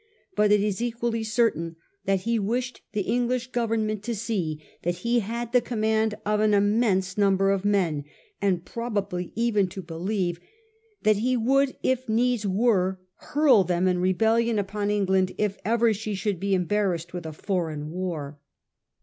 But 0.35 0.51
it 0.51 0.61
is 0.61 0.81
equally 0.81 1.23
certain 1.23 1.75
that 2.05 2.21
he 2.21 2.39
wished 2.39 2.81
the 2.93 3.01
English 3.03 3.51
Government 3.51 4.01
to 4.01 4.15
see 4.15 4.59
that 4.81 4.95
he 5.05 5.19
had 5.19 5.51
the 5.51 5.61
command 5.61 6.15
of 6.25 6.39
an 6.39 6.55
immense 6.55 7.19
number 7.19 7.51
of 7.51 7.63
men, 7.63 8.05
and 8.41 8.65
probably 8.65 9.31
even 9.35 9.67
to 9.67 9.83
believe 9.83 10.39
that 11.03 11.17
he 11.17 11.37
would, 11.37 11.75
if 11.83 12.09
needs 12.09 12.47
were, 12.47 12.99
hurl 13.13 13.63
them 13.63 13.87
in 13.87 13.99
rebellion 13.99 14.57
upon 14.57 14.89
England 14.89 15.33
if 15.37 15.59
ever 15.63 15.93
she 15.93 16.15
should 16.15 16.39
be 16.39 16.55
embarrassed 16.55 17.13
with 17.13 17.27
a 17.27 17.31
foreign 17.31 17.91
war. 17.91 18.39